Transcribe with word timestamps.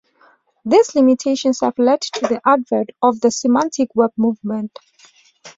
These 0.65 0.95
limitations 0.95 1.59
have 1.59 1.77
led 1.77 2.01
to 2.01 2.21
the 2.21 2.41
advent 2.43 2.89
of 3.03 3.21
the 3.21 3.29
Semantic 3.29 3.89
web 3.95 4.09
movement. 4.17 4.71